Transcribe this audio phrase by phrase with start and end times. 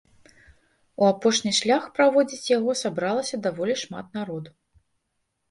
[1.03, 4.49] У апошні шлях праводзіць яго сабралася даволі шмат народу.